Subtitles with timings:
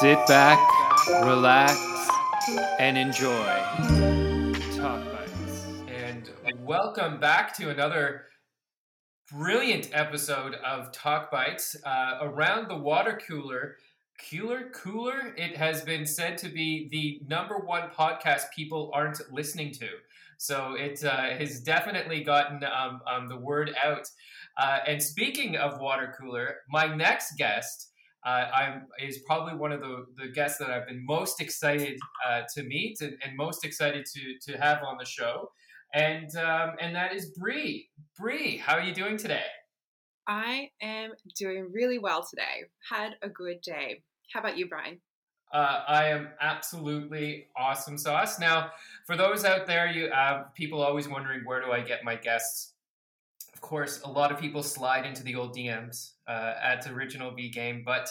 [0.00, 0.58] Sit back,
[1.24, 1.78] relax,
[2.78, 3.44] and enjoy.
[4.74, 5.66] Talk Bites.
[5.88, 8.24] And welcome back to another
[9.30, 11.76] brilliant episode of Talk Bites.
[11.84, 13.76] Uh, around the water cooler,
[14.30, 19.70] cooler, cooler, it has been said to be the number one podcast people aren't listening
[19.72, 19.88] to.
[20.38, 24.08] So it uh, has definitely gotten um, um, the word out.
[24.56, 27.89] Uh, and speaking of water cooler, my next guest
[28.24, 32.42] uh, I'm is probably one of the, the guests that I've been most excited uh,
[32.54, 35.50] to meet and, and, most excited to to have on the show,
[35.94, 37.88] and um, and that is Bree.
[38.18, 39.44] Bree, how are you doing today?
[40.26, 42.64] I am doing really well today.
[42.88, 44.02] Had a good day.
[44.32, 45.00] How about you, Brian?
[45.52, 48.38] Uh, I am absolutely awesome sauce.
[48.38, 48.70] Now,
[49.06, 52.74] for those out there, you have people always wondering where do I get my guests
[53.60, 57.50] of course, a lot of people slide into the old DMs uh, at Original V
[57.50, 58.10] Game, but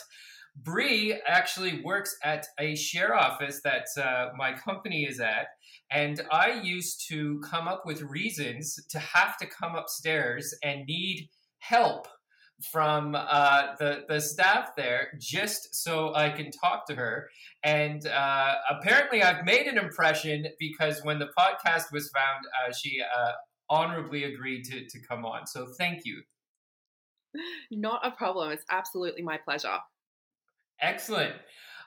[0.56, 5.48] Bree actually works at a share office that uh, my company is at,
[5.90, 11.30] and I used to come up with reasons to have to come upstairs and need
[11.58, 12.08] help
[12.72, 17.30] from uh, the the staff there just so I can talk to her.
[17.64, 23.02] And uh, apparently, I've made an impression because when the podcast was found, uh, she
[23.02, 23.32] uh,
[23.70, 25.48] honorably agreed to, to come on.
[25.48, 26.22] So thank you.
[27.72, 28.52] Not a problem.
[28.52, 29.78] It's absolutely my pleasure.
[30.82, 31.36] Excellent.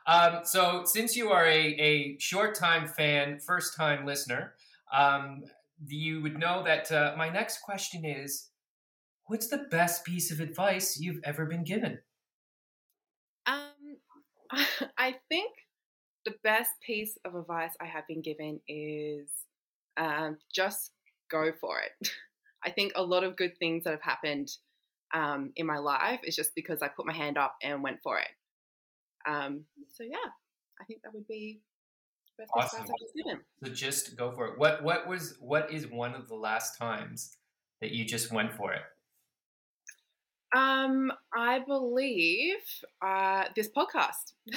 [0.06, 4.54] Um, so, since you are a, a short time fan, first time listener,
[4.92, 5.44] um,
[5.86, 8.50] you would know that uh, my next question is
[9.26, 12.00] What's the best piece of advice you've ever been given?
[13.46, 13.96] Um,
[14.98, 15.52] I think
[16.24, 19.28] the best piece of advice I have been given is
[19.96, 20.92] um, just
[21.32, 22.08] go for it.
[22.64, 24.48] I think a lot of good things that have happened
[25.12, 28.18] um, in my life is just because I put my hand up and went for
[28.18, 28.28] it.
[29.26, 30.30] Um, so yeah,
[30.80, 31.60] I think that would be
[32.38, 32.86] best awesome.
[33.64, 34.58] So just go for it.
[34.58, 37.36] What what was what is one of the last times
[37.80, 38.82] that you just went for it?
[40.54, 42.58] Um, I believe
[43.00, 44.34] uh, this podcast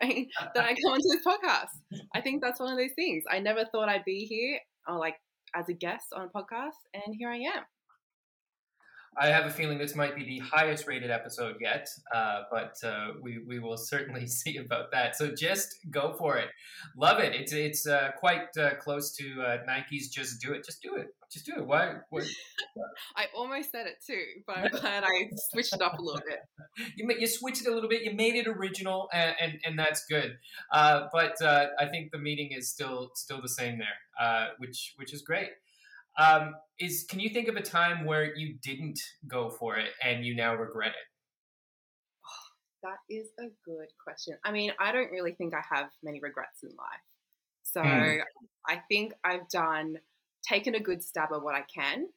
[0.00, 2.02] I come onto this podcast.
[2.14, 3.24] I think that's one of those things.
[3.30, 5.16] I never thought I'd be here, or like
[5.54, 7.64] as a guest on a podcast, and here I am.
[9.18, 13.08] I have a feeling this might be the highest rated episode yet, uh, but uh,
[13.20, 15.16] we, we will certainly see about that.
[15.16, 16.48] So just go for it.
[16.96, 17.34] Love it.
[17.34, 21.08] It's it's uh, quite uh, close to uh, Nike's "Just Do It." Just do it.
[21.30, 21.66] Just do it.
[21.66, 21.94] Why?
[22.10, 22.22] why?
[23.16, 26.40] I almost said it too, but I'm glad I switched it up a little bit.
[26.96, 28.02] You you switched it a little bit.
[28.02, 30.38] You made it original, and and, and that's good.
[30.72, 35.20] Uh, but I think the meaning is still still the same there, which which is
[35.20, 35.50] great.
[36.18, 40.24] Um, is can you think of a time where you didn't go for it and
[40.24, 41.06] you now regret it?
[42.26, 44.36] Oh, that is a good question.
[44.44, 47.02] I mean, I don't really think I have many regrets in life.
[47.62, 48.20] So mm.
[48.68, 49.96] I think I've done
[50.46, 52.08] taken a good stab at what I can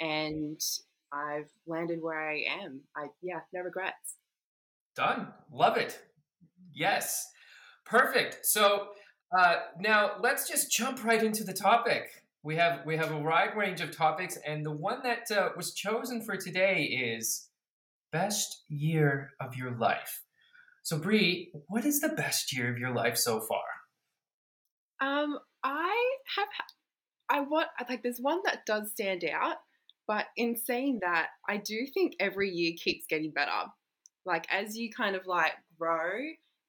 [0.00, 0.60] and
[1.12, 2.80] I've landed where I am.
[2.96, 4.16] I yeah, no regrets.
[4.96, 5.28] Done.
[5.52, 5.98] Love it.
[6.74, 7.26] Yes.
[7.86, 8.44] Perfect.
[8.44, 8.88] So
[9.36, 12.10] uh, now let's just jump right into the topic
[12.48, 15.74] we have we have a wide range of topics, and the one that uh, was
[15.74, 17.50] chosen for today is
[18.10, 20.22] best year of your life.
[20.82, 23.60] So, Bree, what is the best year of your life so far?
[24.98, 26.48] Um, I have,
[27.28, 29.56] I want like there's one that does stand out,
[30.06, 33.66] but in saying that, I do think every year keeps getting better.
[34.24, 36.18] Like as you kind of like grow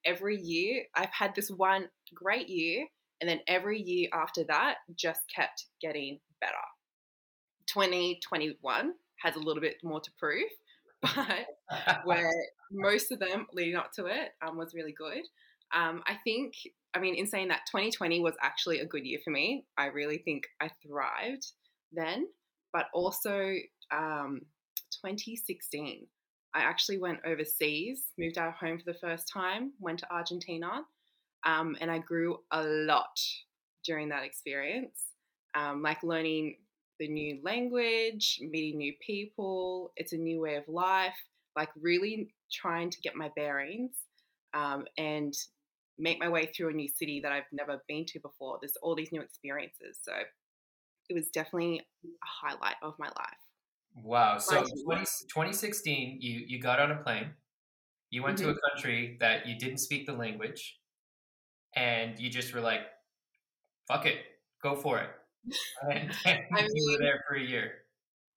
[0.04, 2.84] every year, I've had this one great year
[3.20, 6.54] and then every year after that just kept getting better.
[7.66, 8.92] 2021
[9.22, 10.50] has a little bit more to prove,
[11.02, 11.46] but
[12.04, 12.32] where
[12.72, 15.22] most of them leading up to it um, was really good.
[15.74, 16.54] Um, I think,
[16.94, 20.18] I mean, in saying that 2020 was actually a good year for me, I really
[20.18, 21.46] think I thrived
[21.92, 22.26] then,
[22.72, 23.54] but also
[23.92, 24.40] um,
[25.04, 26.06] 2016.
[26.52, 30.82] I actually went overseas, moved out of home for the first time, went to Argentina,
[31.44, 33.18] um, and I grew a lot
[33.84, 34.98] during that experience,
[35.54, 36.56] um, like learning
[36.98, 39.92] the new language, meeting new people.
[39.96, 41.16] It's a new way of life,
[41.56, 43.92] like really trying to get my bearings
[44.54, 45.34] um, and
[45.98, 48.58] make my way through a new city that I've never been to before.
[48.60, 49.98] There's all these new experiences.
[50.02, 50.12] So
[51.08, 53.38] it was definitely a highlight of my life.
[53.94, 54.38] Wow.
[54.38, 57.30] So 20, 2016, you, you got on a plane.
[58.10, 58.50] You went mm-hmm.
[58.50, 60.79] to a country that you didn't speak the language
[61.76, 62.80] and you just were like,
[63.88, 64.18] "Fuck it,
[64.62, 65.10] go for it."
[65.90, 67.72] And, and I mean, you were there for a year.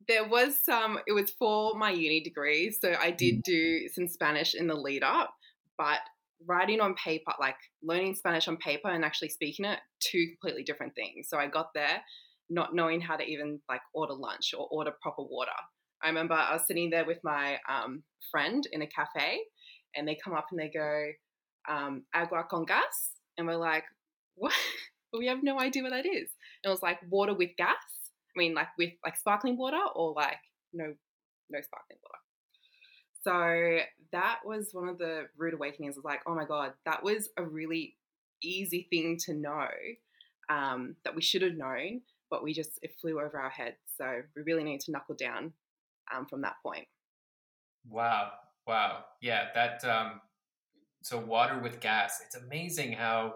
[0.07, 0.99] There was some.
[1.05, 3.43] It was for my uni degree, so I did mm.
[3.43, 5.33] do some Spanish in the lead up.
[5.77, 5.99] But
[6.45, 10.95] writing on paper, like learning Spanish on paper and actually speaking it, two completely different
[10.95, 11.27] things.
[11.29, 12.01] So I got there
[12.49, 15.51] not knowing how to even like order lunch or order proper water.
[16.03, 19.39] I remember I was sitting there with my um, friend in a cafe,
[19.95, 21.07] and they come up and they go,
[21.69, 23.85] um, "Agua con gas," and we're like,
[24.35, 24.53] "What?"
[25.17, 26.29] we have no idea what that is.
[26.63, 27.75] And it was like water with gas.
[28.35, 30.39] I mean, like with like sparkling water or like
[30.73, 30.93] no,
[31.49, 32.19] no sparkling water.
[33.23, 35.95] So that was one of the rude awakenings.
[35.95, 37.95] I was like, oh my god, that was a really
[38.41, 39.67] easy thing to know
[40.49, 43.77] um, that we should have known, but we just it flew over our heads.
[43.97, 45.53] So we really need to knuckle down
[46.13, 46.87] um, from that point.
[47.89, 48.31] Wow,
[48.67, 49.83] wow, yeah, that.
[49.85, 50.21] Um,
[51.03, 52.21] so water with gas.
[52.25, 53.35] It's amazing how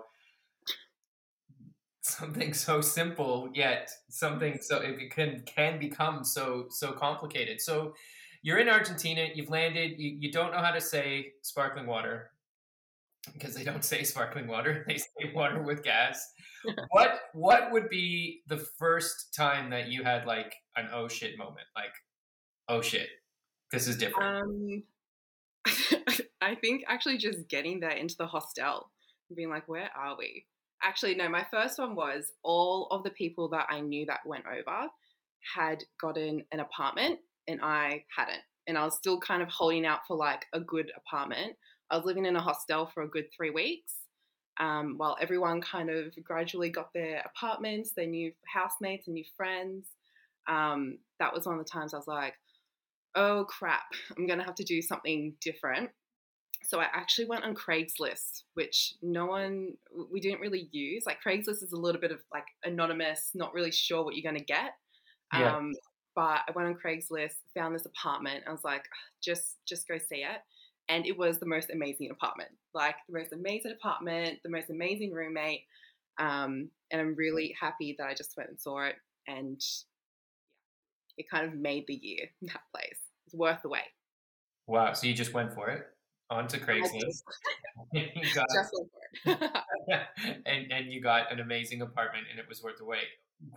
[2.02, 7.62] something so simple yet something so it can can become so so complicated.
[7.62, 7.94] So
[8.42, 12.32] you're in Argentina, you've landed, you, you don't know how to say sparkling water
[13.34, 16.32] because they don't say sparkling water, they say water with gas.
[16.90, 21.68] what what would be the first time that you had like an oh shit moment?
[21.76, 21.94] Like,
[22.70, 23.10] oh shit,
[23.72, 24.44] this is different.
[24.44, 24.84] Um,
[26.42, 28.92] I think actually just getting there into the hostel
[29.30, 30.46] and being like, where are we?
[30.84, 34.46] Actually, no, my first one was all of the people that I knew that went
[34.46, 34.88] over
[35.56, 38.42] had gotten an apartment and I hadn't.
[38.68, 41.56] And I was still kind of holding out for like a good apartment.
[41.90, 43.94] I was living in a hostel for a good three weeks
[44.60, 49.88] um, while everyone kind of gradually got their apartments, their new housemates and new friends.
[50.48, 52.34] Um, that was one of the times I was like,
[53.18, 53.84] oh crap,
[54.16, 55.90] I'm going to have to do something different.
[56.64, 59.74] So I actually went on Craigslist, which no one,
[60.12, 61.04] we didn't really use.
[61.06, 64.40] Like Craigslist is a little bit of like anonymous, not really sure what you're going
[64.40, 64.72] to get.
[65.34, 65.56] Yeah.
[65.56, 65.74] Um,
[66.16, 68.44] but I went on Craigslist, found this apartment.
[68.48, 68.84] I was like,
[69.24, 70.42] just, just go see it.
[70.90, 75.12] And it was the most amazing apartment, like the most amazing apartment, the most amazing
[75.12, 75.64] roommate.
[76.20, 78.96] Um, and I'm really happy that I just went and saw it.
[79.28, 79.62] And
[81.18, 83.00] yeah, it kind of made the year, that place.
[83.28, 83.82] It's worth the wait.
[84.66, 84.94] Wow.
[84.94, 85.84] So you just went for it?
[86.30, 87.24] onto Craigslist.
[88.36, 88.48] got,
[90.46, 93.08] and and you got an amazing apartment, and it was worth the wait.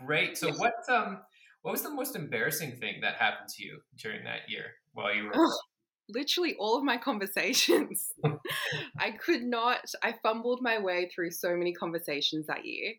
[0.05, 0.37] Great.
[0.37, 1.19] So what um
[1.63, 5.25] what was the most embarrassing thing that happened to you during that year while you
[5.25, 5.49] were?
[6.13, 8.13] literally all of my conversations.
[8.99, 9.79] I could not.
[10.03, 12.95] I fumbled my way through so many conversations that year,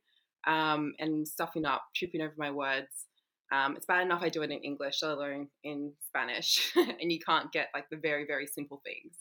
[0.48, 3.08] um, and stuffing up, tripping over my words.
[3.52, 7.20] Um, it's bad enough I do it in English, let alone in Spanish, and you
[7.20, 9.18] can't get like the very very simple things.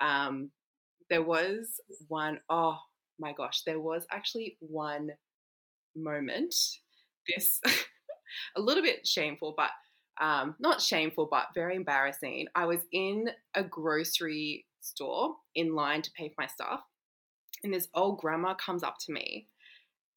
[0.00, 0.50] Um,
[1.10, 2.78] there was one, oh
[3.18, 5.10] my gosh, there was actually one
[5.94, 6.54] moment.
[7.28, 7.60] This,
[8.56, 9.70] a little bit shameful, but
[10.20, 12.46] um, not shameful, but very embarrassing.
[12.54, 16.80] I was in a grocery store in line to pay for my stuff,
[17.62, 19.48] and this old grandma comes up to me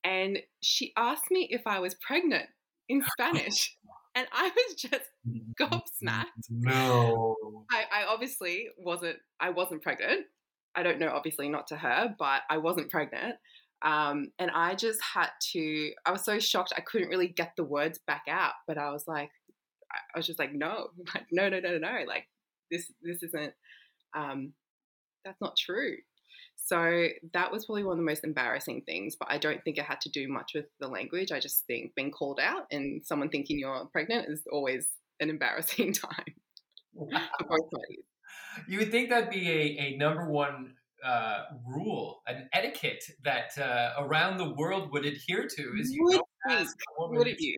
[0.06, 2.46] and she asked me if I was pregnant
[2.90, 3.78] in Spanish.
[4.16, 5.10] And I was just
[5.60, 6.50] gobsmacked.
[6.50, 7.36] No.
[7.72, 10.26] I, I obviously wasn't I wasn't pregnant.
[10.76, 13.36] I don't know, obviously not to her, but I wasn't pregnant.
[13.82, 17.64] Um, and I just had to, I was so shocked I couldn't really get the
[17.64, 18.54] words back out.
[18.68, 19.30] But I was like,
[19.94, 22.06] I was just like, no, like, no, no, no, no, no.
[22.08, 22.28] Like
[22.72, 23.54] this, this isn't,
[24.16, 24.54] um,
[25.24, 25.98] that's not true.
[26.66, 29.86] So that was probably one of the most embarrassing things, but I don't think it
[29.86, 31.32] had to do much with the language.
[31.32, 34.88] I just think being called out and someone thinking you're pregnant is always
[35.20, 36.34] an embarrassing time
[36.96, 37.22] wow.
[37.38, 38.06] for both parties.
[38.68, 40.74] You would think that'd be a, a number one
[41.04, 46.14] uh, rule, an etiquette that uh, around the world would adhere to is you would
[46.14, 47.20] don't ask a woman.
[47.20, 47.58] Would you?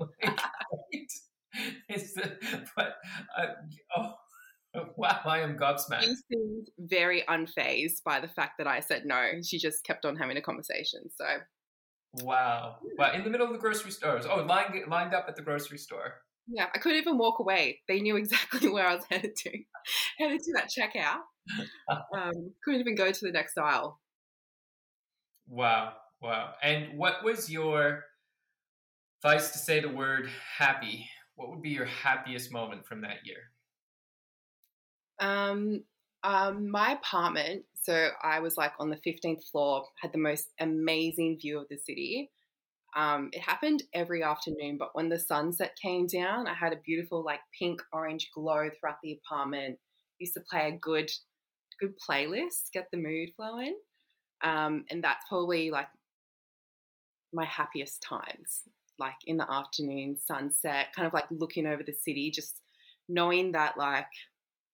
[1.88, 2.36] it's the,
[2.74, 2.96] but
[3.38, 3.46] uh,
[3.96, 4.14] oh
[4.96, 6.02] Wow, I am gobsmacked.
[6.02, 9.40] She seemed very unfazed by the fact that I said no.
[9.44, 11.00] She just kept on having a conversation.
[11.16, 11.24] So,
[12.24, 12.76] wow.
[12.96, 14.26] But in the middle of the grocery stores.
[14.30, 16.14] Oh, lined lined up at the grocery store.
[16.46, 17.80] Yeah, I couldn't even walk away.
[17.88, 19.50] They knew exactly where I was headed to.
[20.18, 21.20] headed to that checkout.
[22.14, 23.98] Um, couldn't even go to the next aisle.
[25.48, 26.52] Wow, wow.
[26.62, 28.04] And what was your
[29.18, 31.08] advice to say the word happy?
[31.34, 33.38] What would be your happiest moment from that year?
[35.20, 35.84] Um,
[36.22, 41.38] um, my apartment, so I was like on the 15th floor, had the most amazing
[41.40, 42.30] view of the city.
[42.96, 47.24] Um, it happened every afternoon, but when the sunset came down, I had a beautiful
[47.24, 49.78] like pink orange glow throughout the apartment.
[50.18, 51.10] Used to play a good,
[51.80, 53.78] good playlist, get the mood flowing,
[54.42, 55.88] um, and that's probably like
[57.32, 58.62] my happiest times,
[58.98, 62.60] like in the afternoon, sunset, kind of like looking over the city, just
[63.08, 64.06] knowing that like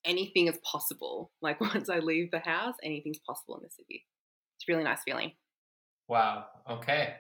[0.07, 1.33] anything is possible.
[1.43, 4.07] Like once I leave the house, anything's possible in the city.
[4.57, 5.33] It's a really nice feeling.
[6.09, 6.47] Wow.
[6.71, 7.15] Okay.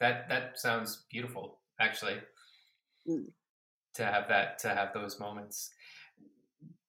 [0.00, 2.16] That that sounds beautiful, actually.
[3.08, 3.26] Mm.
[3.94, 5.70] To have that, to have those moments.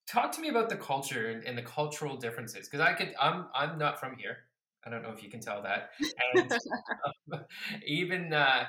[0.07, 3.13] Talk to me about the culture and, and the cultural differences, because I could.
[3.21, 4.37] I'm I'm not from here.
[4.85, 5.91] I don't know if you can tell that.
[6.33, 6.51] And
[7.33, 7.41] um,
[7.85, 8.65] even uh,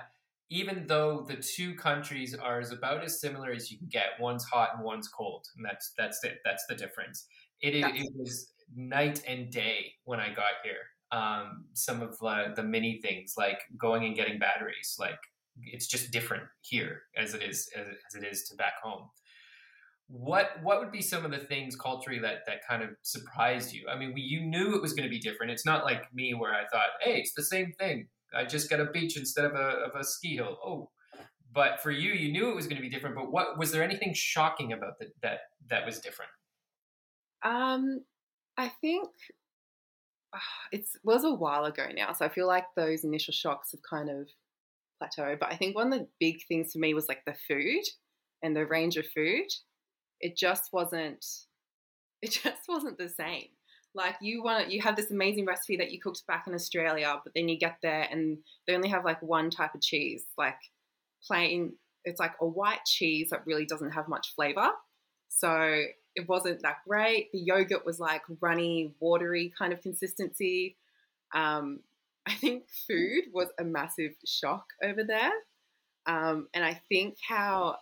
[0.51, 4.45] even though the two countries are as about as similar as you can get, one's
[4.45, 6.39] hot and one's cold, and that's that's it.
[6.45, 7.27] That's the difference.
[7.61, 10.75] It, it, it was night and day when I got here.
[11.13, 15.19] Um, some of uh, the many things like going and getting batteries, like
[15.63, 19.09] it's just different here as it is as, as it is to back home
[20.09, 23.87] what what would be some of the things culturally that that kind of surprised you
[23.91, 26.35] i mean we, you knew it was going to be different it's not like me
[26.35, 29.53] where i thought hey it's the same thing i just got a beach instead of
[29.53, 30.59] a, of a ski hill.
[30.65, 30.91] Oh
[31.53, 33.83] but for you you knew it was going to be different but what was there
[33.83, 35.39] anything shocking about that that
[35.71, 36.31] that was different?
[37.43, 38.01] Um
[38.57, 39.09] i think
[40.33, 40.39] uh,
[40.73, 44.09] it was a while ago now so i feel like those initial shocks have kind
[44.09, 44.29] of
[45.03, 47.83] plateaued but i think one of the big things for me was like the food
[48.45, 49.47] and the range of food.
[50.21, 51.25] It just wasn't
[52.23, 53.49] it just wasn't the same
[53.95, 57.33] like you want you have this amazing recipe that you cooked back in australia but
[57.35, 60.59] then you get there and they only have like one type of cheese like
[61.27, 61.73] plain
[62.05, 64.71] it's like a white cheese that really doesn't have much flavor.
[65.29, 65.83] So
[66.15, 67.33] it wasn't that great.
[67.33, 70.77] The yogurt was like runny watery kind of consistency.
[71.35, 71.81] Um,
[72.27, 75.33] i think food was a massive shock over there.
[76.07, 77.77] Um, and i think how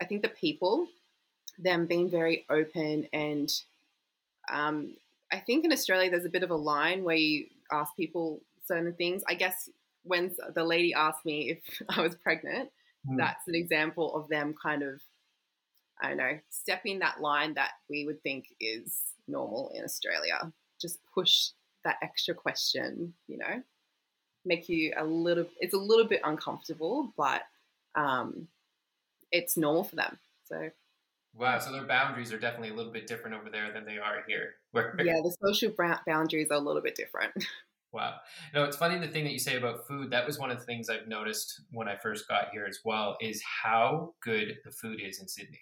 [0.00, 0.86] i think the people
[1.58, 3.48] them being very open and
[4.52, 4.94] um,
[5.32, 8.92] I think in Australia there's a bit of a line where you ask people certain
[8.94, 9.22] things.
[9.28, 9.68] I guess
[10.02, 12.70] when the lady asked me if I was pregnant,
[13.08, 13.16] mm.
[13.16, 15.00] that's an example of them kind of
[16.00, 20.52] I don't know stepping that line that we would think is normal in Australia.
[20.80, 21.48] Just push
[21.84, 23.62] that extra question, you know,
[24.44, 25.46] make you a little.
[25.58, 27.42] It's a little bit uncomfortable, but
[27.94, 28.48] um,
[29.32, 30.18] it's normal for them.
[30.44, 30.70] So
[31.38, 34.24] Wow, so their boundaries are definitely a little bit different over there than they are
[34.26, 34.54] here.
[34.74, 35.74] yeah, the social
[36.06, 37.32] boundaries are a little bit different.
[37.92, 38.16] Wow.
[38.52, 40.10] No, it's funny the thing that you say about food.
[40.10, 43.16] That was one of the things I've noticed when I first got here as well,
[43.22, 45.60] is how good the food is in Sydney.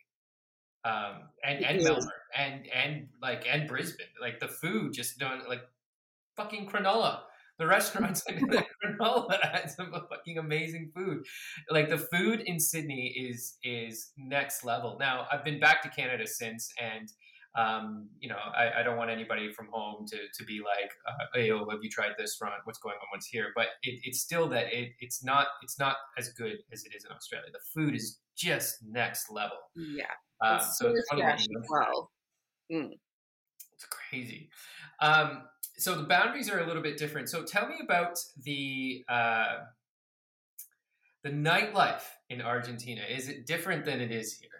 [0.85, 4.07] Um, and, and Melbourne and, and like, and Brisbane.
[4.21, 5.61] Like the food just don't like
[6.37, 7.21] fucking Cronulla
[7.58, 11.25] the restaurants in Cronulla had some fucking amazing food.
[11.70, 14.96] Like the food in Sydney is is next level.
[14.99, 17.08] Now I've been back to Canada since, and
[17.56, 21.26] um, you know I, I, don't want anybody from home to to be like, uh,
[21.34, 22.54] "Hey, oh, have you tried this front?
[22.64, 23.06] What's going on?
[23.12, 26.84] What's here?" But it, it's still that it, it's not it's not as good as
[26.84, 27.49] it is in Australia.
[27.52, 29.58] The food is just next level.
[29.76, 30.06] Yeah.
[30.40, 31.23] Um, so it's funny
[31.70, 32.11] well.
[32.73, 32.90] Mm.
[33.75, 34.50] It's crazy.
[35.00, 35.42] Um,
[35.76, 37.28] so the boundaries are a little bit different.
[37.28, 39.57] So tell me about the uh,
[41.23, 43.02] the nightlife in Argentina.
[43.09, 44.50] Is it different than it is here?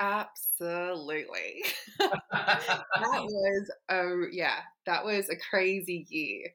[0.00, 1.62] Absolutely.
[2.00, 6.48] that was a yeah, that was a crazy year.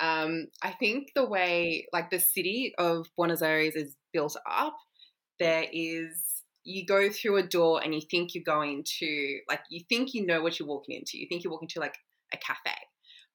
[0.00, 4.76] Um, I think the way like the city of Buenos Aires is built up,
[5.38, 9.82] there is you go through a door and you think you're going to like you
[9.88, 11.18] think you know what you're walking into.
[11.18, 11.96] You think you're walking to like
[12.32, 12.76] a cafe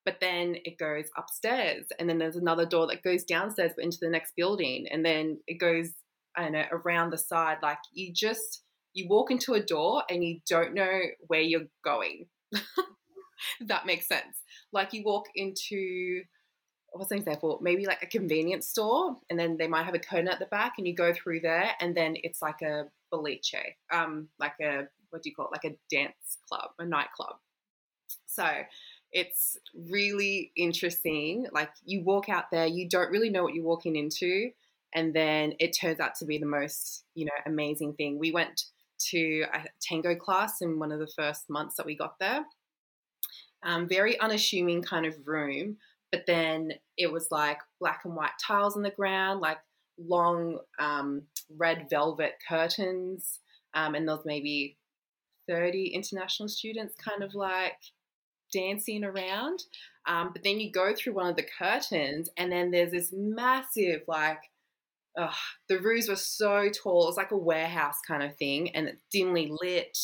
[0.07, 3.97] but then it goes upstairs and then there's another door that goes downstairs but into
[3.99, 5.89] the next building and then it goes
[6.37, 7.57] i don't know around the side.
[7.61, 8.61] Like you just
[8.93, 12.27] you walk into a door and you don't know where you're going.
[13.67, 14.41] That makes sense.
[14.73, 16.23] Like you walk into
[16.91, 20.27] what's an example maybe like a convenience store and then they might have a curtain
[20.27, 24.27] at the back and you go through there and then it's like a boliche um
[24.39, 25.51] like a what do you call it?
[25.51, 27.35] Like a dance club a nightclub.
[28.25, 28.47] So
[29.11, 29.57] it's
[29.89, 31.47] really interesting.
[31.51, 34.51] Like you walk out there, you don't really know what you're walking into,
[34.93, 38.19] and then it turns out to be the most, you know, amazing thing.
[38.19, 38.63] We went
[39.09, 42.45] to a tango class in one of the first months that we got there.
[43.63, 45.77] Um, very unassuming kind of room,
[46.11, 49.57] but then it was like black and white tiles on the ground, like
[49.97, 51.23] long um,
[51.55, 53.39] red velvet curtains,
[53.73, 54.77] um, and was maybe
[55.47, 57.77] 30 international students kind of like
[58.51, 59.63] dancing around.
[60.07, 64.01] Um, but then you go through one of the curtains, and then there's this massive,
[64.07, 64.39] like,
[65.17, 65.31] uh,
[65.67, 67.09] the roofs were so tall.
[67.09, 69.97] It's like a warehouse kind of thing, and it's dimly lit.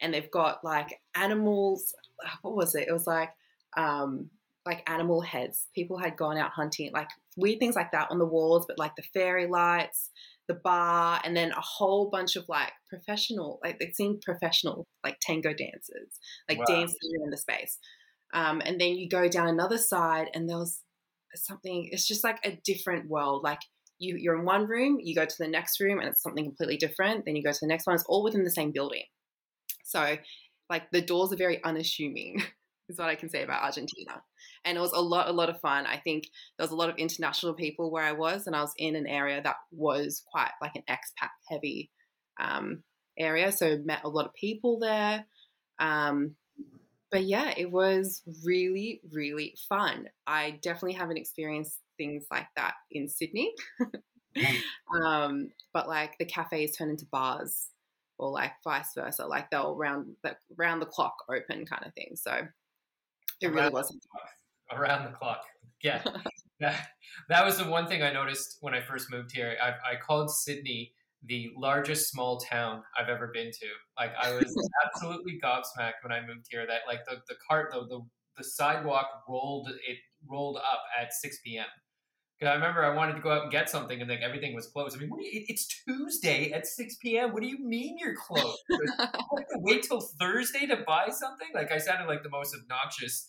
[0.00, 1.94] And they've got like animals.
[2.24, 2.86] Uh, what was it?
[2.86, 3.30] It was like
[3.76, 4.28] um,
[4.66, 5.66] like animal heads.
[5.74, 8.94] People had gone out hunting, like weird things like that on the walls, but like
[8.96, 10.10] the fairy lights,
[10.48, 15.18] the bar, and then a whole bunch of like professional, like it seemed professional, like
[15.20, 16.66] tango dancers, like Wow.
[16.66, 17.78] dancing in the space.
[18.34, 20.82] Um, and then you go down another side, and there was
[21.34, 21.88] something.
[21.92, 23.42] It's just like a different world.
[23.42, 23.60] Like
[23.98, 26.76] you, you're in one room, you go to the next room, and it's something completely
[26.76, 27.24] different.
[27.24, 27.94] Then you go to the next one.
[27.94, 29.04] It's all within the same building.
[29.84, 30.18] So,
[30.70, 32.42] like the doors are very unassuming.
[32.88, 34.22] Is what I can say about Argentina.
[34.64, 35.86] And it was a lot, a lot of fun.
[35.86, 36.24] I think
[36.56, 39.06] there was a lot of international people where I was, and I was in an
[39.06, 41.90] area that was quite like an expat heavy
[42.40, 42.82] um,
[43.18, 43.52] area.
[43.52, 45.26] So met a lot of people there.
[45.78, 46.36] Um,
[47.10, 50.08] but yeah, it was really, really fun.
[50.26, 53.52] I definitely haven't experienced things like that in Sydney.
[55.02, 57.68] um, but like the cafes turn into bars
[58.18, 59.26] or like vice versa.
[59.26, 62.14] Like they'll round the round the clock open kind of thing.
[62.16, 62.40] So
[63.40, 64.02] it really Around- wasn't.
[64.72, 65.42] around the clock.
[65.82, 66.02] Yeah,
[66.60, 66.88] that,
[67.28, 69.56] that was the one thing I noticed when I first moved here.
[69.62, 70.92] I, I called Sydney
[71.26, 73.66] the largest small town I've ever been to.
[73.98, 74.54] Like I was
[74.86, 76.66] absolutely gobsmacked when I moved here.
[76.66, 78.00] That like the the cart the the,
[78.36, 81.66] the sidewalk rolled it rolled up at six p.m.
[82.40, 84.68] 'Cause I remember I wanted to go out and get something, and like everything was
[84.68, 84.96] closed.
[84.96, 87.32] I mean, what do you, it's Tuesday at six p.m.
[87.32, 88.58] What do you mean you're closed?
[88.70, 91.48] To wait till Thursday to buy something?
[91.54, 93.28] Like I sounded like the most obnoxious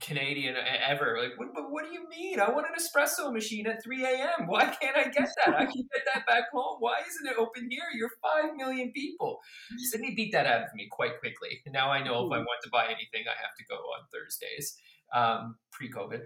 [0.00, 1.18] Canadian ever.
[1.22, 2.40] Like, what, but what do you mean?
[2.40, 4.46] I want an espresso machine at 3 a.m.
[4.46, 5.54] Why can't I get that?
[5.54, 6.76] I can get that back home.
[6.80, 7.84] Why isn't it open here?
[7.94, 9.40] You're 5 million people.
[9.78, 11.60] Sydney beat that out of me quite quickly.
[11.66, 14.76] Now I know if I want to buy anything, I have to go on Thursdays.
[15.14, 16.22] Um, pre-COVID.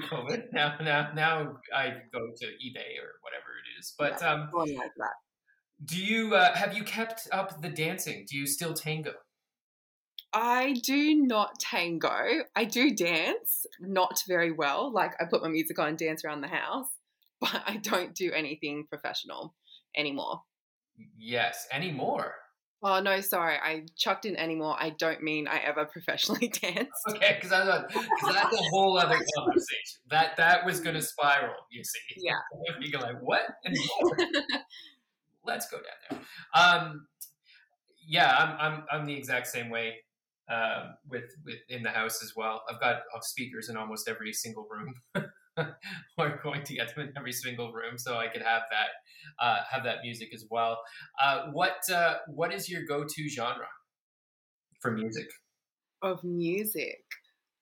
[0.00, 0.44] Pre-COVID.
[0.52, 3.94] Now, now, now I go to eBay or whatever it is.
[3.98, 5.12] But um, like that.
[5.84, 8.24] do you uh, have you kept up the dancing?
[8.28, 9.12] Do you still tango?
[10.32, 12.44] I do not tango.
[12.56, 14.90] I do dance, not very well.
[14.92, 16.88] Like I put my music on and dance around the house,
[17.40, 19.54] but I don't do anything professional
[19.96, 20.40] anymore.
[21.18, 21.66] Yes.
[21.70, 22.34] Any more?
[22.84, 24.76] Oh no, sorry, I chucked in anymore.
[24.78, 26.90] I don't mean I ever professionally danced.
[27.08, 30.00] Okay, because I that's a whole other conversation.
[30.10, 31.54] That that was going to spiral.
[31.70, 32.00] You see?
[32.16, 32.32] Yeah.
[32.80, 33.42] You're like what?
[35.44, 35.84] Let's go down
[36.54, 36.62] there.
[36.62, 37.06] Um,
[38.06, 39.96] yeah, I'm I'm I'm the exact same way.
[40.50, 42.62] Um, with with in the house as well.
[42.68, 44.94] I've got uh, speakers in almost every single room.
[46.18, 49.60] We're going to get them in every single room, so I could have that uh,
[49.70, 50.78] have that music as well.
[51.22, 53.68] Uh, what uh, what is your go to genre
[54.80, 55.26] for music?
[56.02, 57.04] of music.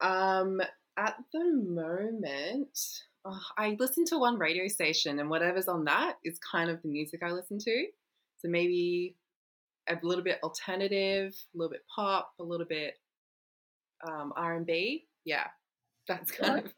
[0.00, 0.60] Um,
[0.96, 2.78] at the moment,
[3.24, 6.88] oh, I listen to one radio station, and whatever's on that is kind of the
[6.88, 7.86] music I listen to.
[8.38, 9.16] So maybe
[9.88, 12.94] a little bit alternative, a little bit pop, a little bit
[14.08, 15.06] um, R and B.
[15.24, 15.46] Yeah,
[16.08, 16.72] that's kind of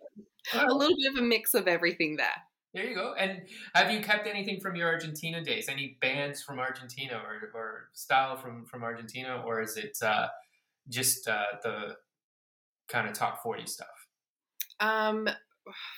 [0.54, 2.26] a little bit of a mix of everything there.
[2.74, 3.14] There you go.
[3.18, 3.42] And
[3.74, 5.68] have you kept anything from your Argentina days?
[5.68, 9.42] Any bands from Argentina or, or style from, from Argentina?
[9.44, 10.28] Or is it uh,
[10.88, 11.96] just uh, the
[12.88, 13.88] kind of top 40 stuff?
[14.80, 15.28] Um,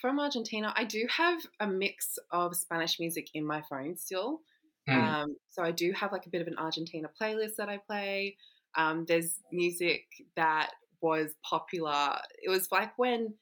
[0.01, 4.41] from Argentina, I do have a mix of Spanish music in my phone still.
[4.89, 5.01] Hmm.
[5.01, 8.37] Um, so I do have like a bit of an Argentina playlist that I play.
[8.77, 10.05] Um, there's music
[10.37, 12.19] that was popular.
[12.43, 13.35] It was like when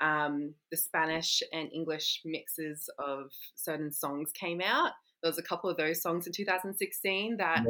[0.00, 4.92] um, the Spanish and English mixes of certain songs came out.
[5.22, 7.64] There was a couple of those songs in 2016 that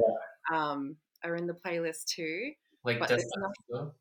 [0.53, 2.53] um, are in the playlist too.
[2.85, 3.93] like but Despacito.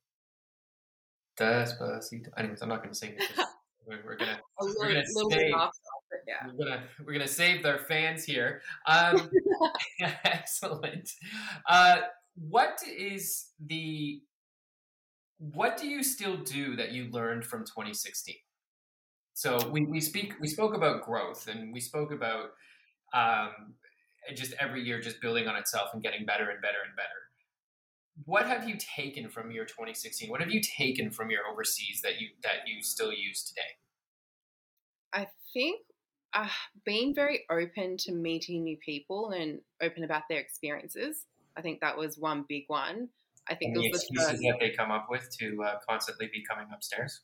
[1.40, 2.28] Despacito.
[2.38, 3.46] Anyways, I'm not going to sing it.
[3.88, 5.72] We're, we're gonna little, gonna save- but
[6.28, 6.48] yeah.
[6.54, 8.62] we're gonna we're gonna save their fans here.
[8.86, 9.30] Um,
[10.26, 11.10] excellent.
[11.68, 12.00] Uh,
[12.36, 14.22] what is the
[15.40, 18.36] what do you still do that you learned from 2016?
[19.34, 22.52] So we, we speak we spoke about growth and we spoke about
[23.14, 23.76] um,
[24.36, 27.08] just every year just building on itself and getting better and better and better.
[28.26, 30.30] What have you taken from your 2016?
[30.30, 33.70] What have you taken from your overseas that you that you still use today?
[35.14, 35.82] I think
[36.34, 36.50] uh,
[36.84, 41.26] being very open to meeting new people and open about their experiences.
[41.56, 43.10] I think that was one big one.
[43.50, 46.30] I think And the was the excuses that they come up with to uh, constantly
[46.32, 47.22] be coming upstairs,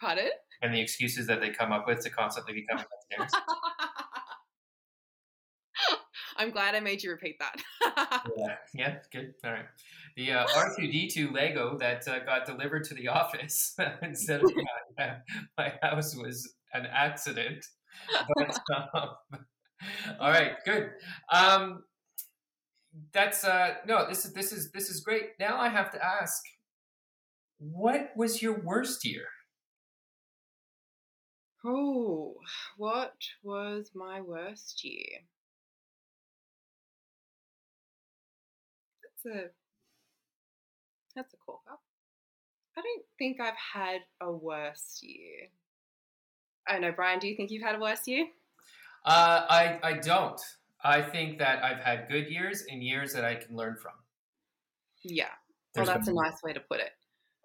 [0.00, 0.30] Pardon?
[0.62, 3.32] and the excuses that they come up with to constantly be coming upstairs.
[6.36, 8.24] I'm glad I made you repeat that.
[8.36, 9.34] yeah, yeah, good.
[9.44, 9.66] All right.
[10.16, 14.50] The uh, R2D2 Lego that uh, got delivered to the office instead of
[14.98, 15.16] my,
[15.58, 17.64] my house was an accident.
[18.36, 19.10] But, um,
[20.18, 20.90] all right, good.
[21.30, 21.82] Um,
[23.12, 24.08] that's uh, no.
[24.08, 25.30] This is this is this is great.
[25.38, 26.42] Now I have to ask,
[27.58, 29.26] what was your worst year?
[31.64, 32.36] Oh,
[32.76, 35.20] what was my worst year?
[39.02, 39.50] That's a
[41.14, 41.78] that's a corker.
[42.76, 45.48] I don't think I've had a worst year.
[46.66, 47.18] I don't know, Brian.
[47.18, 48.26] Do you think you've had a worse year?
[49.04, 50.40] Uh, I I don't.
[50.84, 53.92] I think that I've had good years and years that I can learn from.
[55.02, 55.26] Yeah.
[55.74, 56.90] There's well, that's a nice way to put it.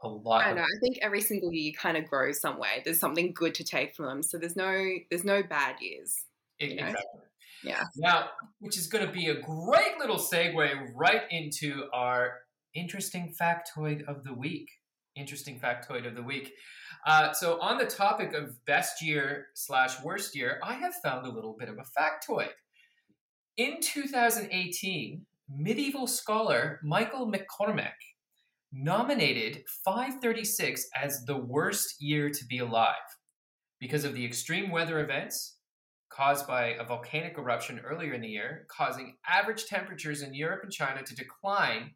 [0.01, 0.45] a lot.
[0.45, 0.61] I know.
[0.61, 2.81] I think every single year you kind of grow some way.
[2.83, 4.23] There's something good to take from them.
[4.23, 4.73] So there's no
[5.09, 6.25] there's no bad years.
[6.61, 6.87] E- you know?
[6.87, 7.21] Exactly.
[7.63, 7.83] Yeah.
[7.97, 12.33] Now, which is going to be a great little segue right into our
[12.75, 14.69] interesting factoid of the week.
[15.15, 16.51] Interesting factoid of the week.
[17.07, 21.29] Uh, so, on the topic of best year slash worst year, I have found a
[21.29, 22.49] little bit of a factoid.
[23.57, 27.93] In 2018, medieval scholar Michael McCormick
[28.73, 32.95] nominated 536 as the worst year to be alive
[33.79, 35.57] because of the extreme weather events
[36.09, 40.71] caused by a volcanic eruption earlier in the year, causing average temperatures in Europe and
[40.71, 41.91] China to decline,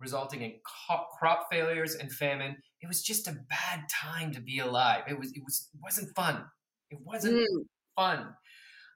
[0.00, 2.56] resulting in crop failures and famine.
[2.80, 5.04] It was just a bad time to be alive.
[5.08, 6.44] It was it was it wasn't fun.
[6.90, 7.66] It wasn't Mm.
[7.96, 8.34] fun.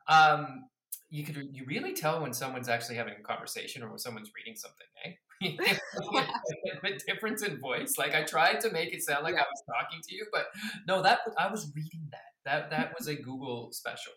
[0.09, 0.69] Um,
[1.09, 4.57] you could you really tell when someone's actually having a conversation or when someone's reading
[4.57, 5.13] something, eh?
[6.83, 7.95] the difference in voice.
[7.99, 10.47] Like I tried to make it sound like I was talking to you, but
[10.87, 12.21] no, that I was reading that.
[12.45, 14.13] That that was a Google special.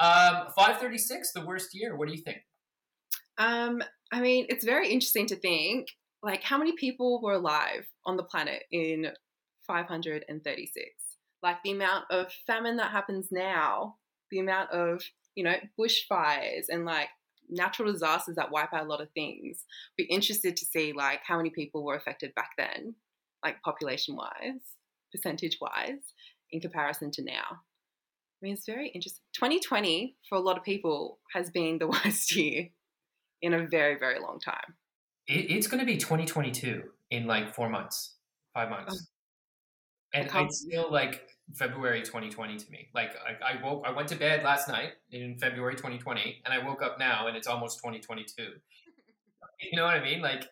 [0.00, 1.96] Um, Five thirty six, the worst year.
[1.96, 2.38] What do you think?
[3.38, 5.88] Um, I mean, it's very interesting to think
[6.22, 9.08] like how many people were alive on the planet in
[9.66, 10.86] 536.
[11.42, 13.96] Like the amount of famine that happens now,
[14.30, 15.02] the amount of,
[15.34, 17.08] you know, bushfires and like
[17.48, 19.64] natural disasters that wipe out a lot of things.
[19.96, 22.94] Be interested to see like how many people were affected back then,
[23.44, 24.60] like population wise,
[25.12, 26.14] percentage wise,
[26.50, 27.46] in comparison to now.
[27.50, 29.22] I mean, it's very interesting.
[29.34, 32.68] 2020 for a lot of people has been the worst year
[33.40, 34.74] in a very, very long time.
[35.26, 38.16] It, it's going to be twenty twenty two in like four months,
[38.54, 39.08] five months,
[40.14, 40.18] oh.
[40.18, 42.88] and can't it's still like February twenty twenty to me.
[42.94, 46.52] Like I, I woke, I went to bed last night in February twenty twenty, and
[46.54, 48.52] I woke up now and it's almost twenty twenty two.
[49.70, 50.20] You know what I mean?
[50.20, 50.42] Like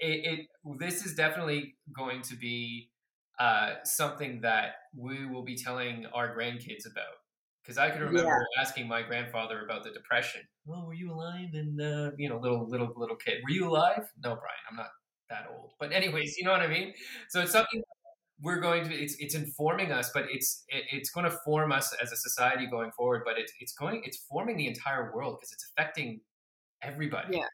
[0.00, 0.46] it, it
[0.80, 2.90] this is definitely going to be
[3.38, 7.14] uh, something that we will be telling our grandkids about.
[7.62, 10.40] Because I can remember asking my grandfather about the depression.
[10.68, 11.50] Oh, were you alive?
[11.52, 14.10] And uh, you know, little little little kid, were you alive?
[14.24, 14.90] No, Brian, I'm not
[15.30, 15.70] that old.
[15.78, 16.92] But anyways, you know what I mean.
[17.28, 17.82] So it's something
[18.42, 18.94] we're going to.
[18.94, 22.66] It's it's informing us, but it's it, it's going to form us as a society
[22.66, 23.22] going forward.
[23.24, 26.20] But it's it's going it's forming the entire world because it's affecting
[26.82, 27.36] everybody.
[27.36, 27.46] Yeah.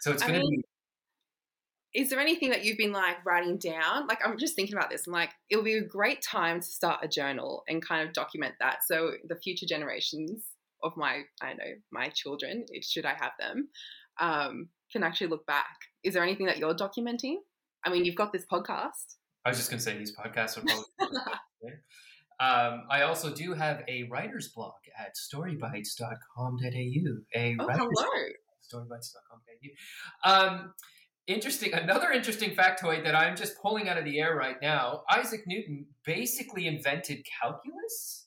[0.00, 0.62] So it's going to be
[1.94, 4.06] Is there anything that you've been like writing down?
[4.06, 5.06] Like, I'm just thinking about this.
[5.06, 8.12] I'm like, it would be a great time to start a journal and kind of
[8.12, 8.78] document that.
[8.86, 10.44] So the future generations
[10.82, 13.68] of my, I don't know, my children, if- should I have them,
[14.20, 15.76] um, can actually look back.
[16.04, 17.36] Is there anything that you're documenting?
[17.84, 19.15] I mean, you've got this podcast.
[19.46, 20.84] I was just going to say these podcasts are probably.
[22.40, 26.58] um, I also do have a writer's blog at storybites.com.au.
[27.36, 28.06] A Oh, hello.
[28.68, 30.28] storybites.com.au.
[30.28, 30.74] Um,
[31.28, 31.74] interesting.
[31.74, 35.02] Another interesting factoid that I'm just pulling out of the air right now.
[35.08, 38.26] Isaac Newton basically invented calculus.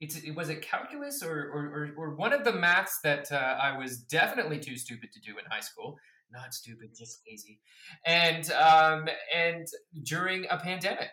[0.00, 3.58] It's, it was it calculus or, or, or, or one of the maths that uh,
[3.60, 5.98] I was definitely too stupid to do in high school.
[6.32, 7.60] Not stupid, just lazy.
[8.06, 9.66] And um, and
[10.02, 11.10] during a pandemic.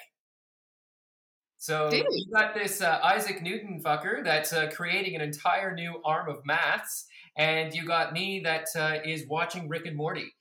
[1.58, 6.02] So Did you got this uh, Isaac Newton fucker that's uh, creating an entire new
[6.06, 7.06] arm of maths,
[7.38, 10.32] and you got me that uh, is watching Rick and Morty.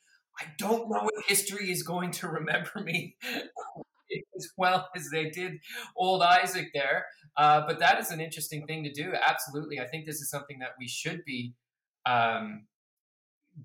[0.41, 3.17] I don't know if history is going to remember me
[4.37, 5.55] as well as they did
[5.97, 9.13] old Isaac there, uh, but that is an interesting thing to do.
[9.27, 11.55] Absolutely, I think this is something that we should be
[12.07, 12.67] um,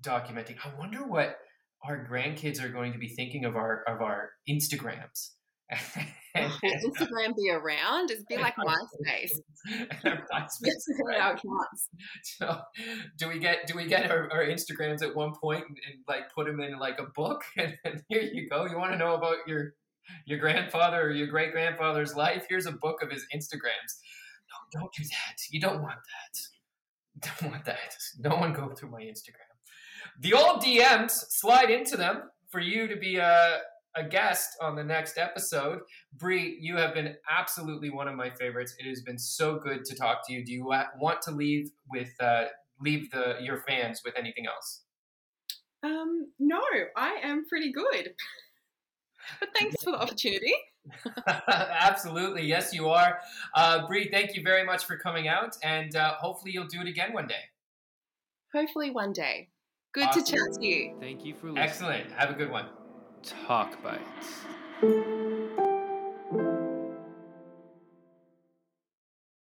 [0.00, 0.56] documenting.
[0.64, 1.38] I wonder what
[1.86, 5.30] our grandkids are going to be thinking of our of our Instagrams.
[5.70, 5.78] Will
[6.36, 8.10] Instagram be around?
[8.10, 9.30] It'd be like MySpace.
[10.04, 11.88] Accounts.
[12.22, 12.60] So,
[13.18, 16.32] do we get do we get our, our Instagrams at one point and, and like
[16.34, 18.66] put them in like a book and, and here you go.
[18.66, 19.74] You want to know about your
[20.26, 22.46] your grandfather or your great grandfather's life?
[22.48, 24.00] Here's a book of his Instagrams.
[24.50, 25.36] No, don't do that.
[25.50, 27.30] You don't want that.
[27.40, 27.96] Don't want that.
[28.18, 29.53] No one go through my Instagram.
[30.20, 33.60] The old DMs slide into them for you to be a
[33.96, 35.80] a guest on the next episode.
[36.16, 38.74] Bree, you have been absolutely one of my favorites.
[38.78, 40.44] It has been so good to talk to you.
[40.44, 42.46] Do you want to leave with uh,
[42.80, 44.82] leave the your fans with anything else?
[45.82, 46.60] Um, no,
[46.96, 48.14] I am pretty good.
[49.40, 50.52] But thanks for the opportunity.
[51.26, 53.20] Absolutely, yes, you are.
[53.54, 56.86] Uh, Bree, thank you very much for coming out, and uh, hopefully you'll do it
[56.86, 57.40] again one day.
[58.52, 59.48] Hopefully one day.
[59.94, 60.24] Good Awesome.
[60.24, 60.96] to chat to you.
[61.00, 61.58] Thank you for listening.
[61.64, 62.10] Excellent.
[62.12, 62.66] Have a good one.
[63.46, 65.22] Talk Bites.